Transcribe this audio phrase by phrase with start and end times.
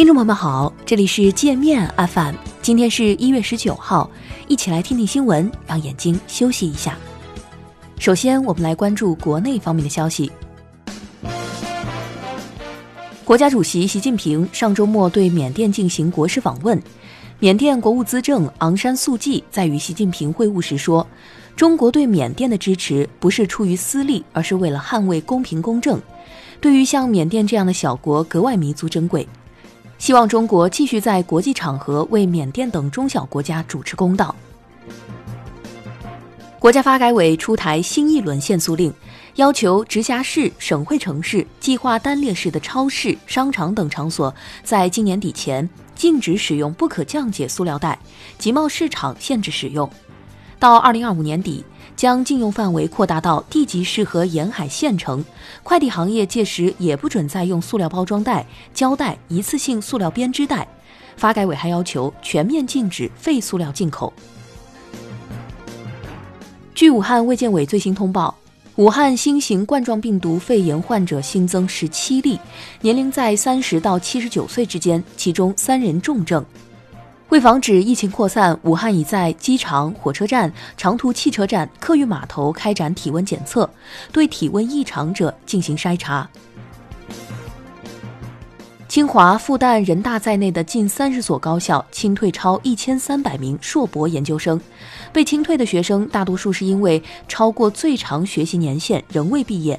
[0.00, 4.10] 听众朋友们好，这里是界面 FM，今天是一月十九号，
[4.48, 6.96] 一起来听听新闻，让眼睛休息一下。
[7.98, 10.32] 首先，我们来关注国内方面的消息。
[13.26, 16.82] 国家主席习近平上周末对缅甸进行国事访问，
[17.38, 21.06] 缅甸国务资政昂山素季在与习近平会晤时说
[21.54, 26.00] ：“中国对缅甸的支持不是出于私利，而是为了捍卫公平公正。
[26.58, 29.28] 对于像缅甸这样的小国，格外弥足珍贵。
[30.00, 34.34] 希望中国继续在国际场合为缅甸等中小国家主持公道。”
[36.58, 38.92] 国家发改委出台新一轮限塑令。
[39.36, 47.96] 要求直辖市、省会城市、计划单列市的超市、商场等场所，在今年底前禁止使用不可降解塑料袋；
[48.38, 49.88] 集贸市场限制使用。
[50.60, 51.64] 到二零二五年底，
[51.96, 55.24] 将禁用范围扩大到地级市和沿海县城。
[55.62, 60.68] 快递行业届时也不准再用塑料包装袋、胶带、一次性塑料编织袋。
[61.16, 64.12] 发改委还要求全面禁止废塑料进口。
[66.74, 68.36] 据武汉卫健委最新通报。
[68.76, 72.38] 武汉新型冠状病毒肺炎患者新增十七例，
[72.80, 76.42] 年龄在三十到七十九岁之间，其中三人重症。
[77.30, 83.70] 为防止疫情扩散，武汉已在机场、火车站、长途汽车站、客运码头开展体温检测，
[84.10, 86.28] 对体温异常者进行筛查。
[88.88, 94.60] 清华、复旦、人大在内的近三十所高校清退超一千三百名硕博研究生，
[95.12, 99.78] 被清退的学生大多数是因为超过最长学习年限仍未毕业，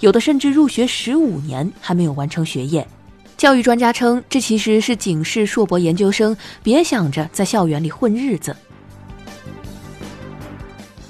[0.00, 2.88] 有的甚至入学十五年还没有完成学业。
[3.36, 8.56] 教育专家称，这其实是警示硕博研究生别想着在校园里混日子。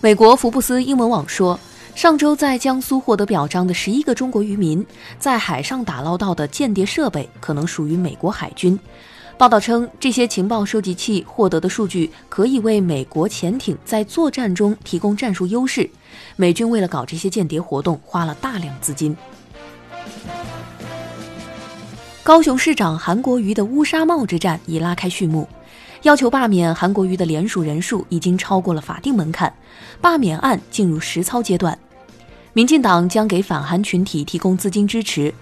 [0.00, 1.58] 美国福布斯英文网说。
[1.94, 4.84] 上周在江苏获得表彰的十一个中国渔民，
[5.18, 8.78] 在海上打捞到的间谍设备可能属于美国海军。
[9.36, 15.88] 报道称，这些情报收集器获得的数据可以为美国潜艇在作战中提供战术优势。
[16.34, 19.14] 美军为了搞这些间谍活动，花了大量资金。
[22.24, 25.48] 高雄市长韩国瑜的乌纱帽之战已拉开序幕。
[26.02, 29.52] 要求罢免韩国瑜的联署人数已经超过了法定门槛，
[30.00, 31.76] 罢免案进入实操阶段。
[32.52, 35.34] 民进党将给反韩群体提供资金支持。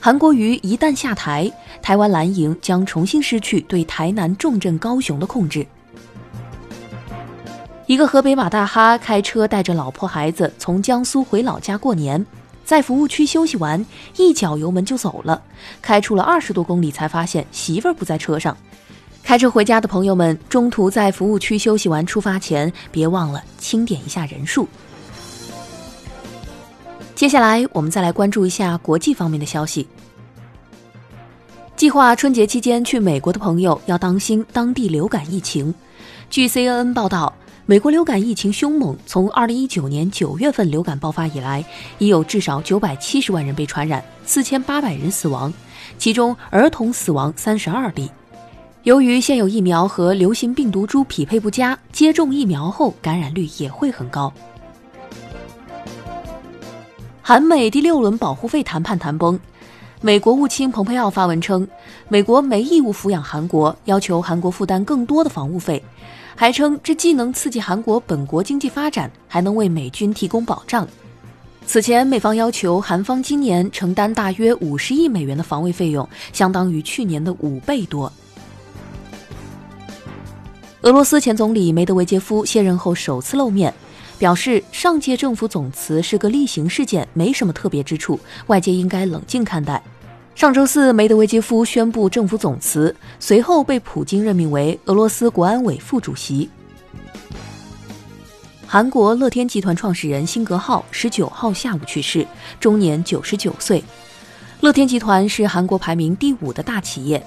[0.00, 1.48] 韩国瑜一旦下台，
[1.80, 5.64] 台湾蓝营将重新失去对台南重镇高雄的控制。
[7.86, 12.24] 一个河北马大哈开车带着老婆孩子从江苏回老家过年，
[12.64, 13.84] 在服务区休息完，
[14.16, 15.42] 一脚油门就走了，
[15.82, 18.56] 开出了二十多公里才发现媳妇儿不在车上。
[19.22, 24.68] 开车回家的朋友们，中途在服务区休息完，出发前别忘了清点一下人数。
[27.14, 29.86] 接下来，我们再来关注一下国际方面的消息。
[31.76, 35.74] 计划春节期间去美国的朋友要当心当地流感疫情。
[36.30, 37.32] 据 CNN 报道，
[37.66, 41.64] 美国流感疫情凶猛，从2019年9月份流感爆发以来，
[41.96, 45.50] 已有至少970万人被传染，4800人死亡，
[45.96, 48.10] 其中儿童死亡32例。
[48.82, 54.30] 由于现有疫苗和流行病毒株匹配不佳，接种疫苗后感染率也会很高。
[57.22, 59.40] 韩美第六轮保护费谈判谈崩，
[60.04, 61.66] 美国务卿蓬佩奥发文称，
[62.10, 65.82] 美国没义务抚养韩国，要求韩国负担更多的防务费，
[66.36, 70.86] 还称这既能刺激韩国本国经济发展，还能为美军提供保障。
[71.64, 78.12] 此前，美方要求韩方今年承担大约五十亿美元的防卫费用，相当于去年的五倍多。
[80.82, 83.72] 俄罗斯前总理梅德韦杰夫卸任后首次露面，
[84.18, 89.82] 表示上届政府总辞是个例行事件，没什么特别之处，外界应该冷静看待。
[90.34, 96.50] 上周四，梅德韦杰夫宣布政府总辞，随后被普京任命为俄罗斯国安委副主席。
[98.66, 102.26] 韩国乐天集团创始人辛格浩十九号下午去世，
[102.58, 103.82] 终年九十九岁。
[104.60, 107.24] 乐天集团是韩国排名第五的大企业。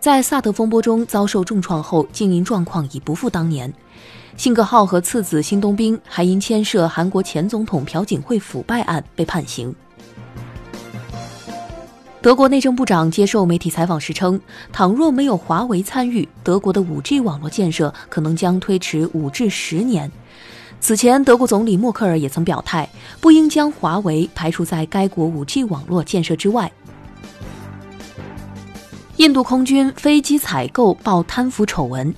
[0.00, 3.72] 在萨德风波中遭受重创后，经营状况已不复当年。
[4.36, 9.72] 辛格浩和次子辛东兵还因牵涉韩国前总统朴槿惠腐败案被判刑。
[12.20, 14.40] 德国内政部长接受媒体采访时称，
[14.72, 20.10] 倘若没有华为参与，德国的 5G 网络建设可能将推迟五至十年。
[20.80, 22.88] 此前，德国总理默克尔也曾表态，
[23.20, 26.70] 不应将华为排除在该国 5G 网络建设之外。
[29.18, 32.12] 印度空军飞机采购爆贪腐丑闻，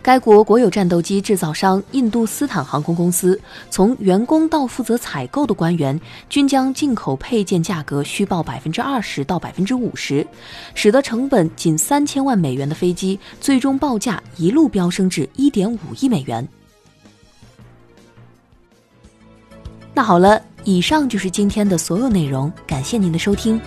[0.00, 6.00] 该国国有战斗机制造商印度斯坦航空公司，从员工到负责采购的官员，
[6.30, 10.26] 均将进口配件价格虚报百分之二十到百分之五十，
[10.74, 16.46] 使得成本仅三千万美元的飞机，最终报价一路飙升至一点五亿美元。
[19.92, 23.60] 那好了，以上就是今天的所有内容，感谢您的收听。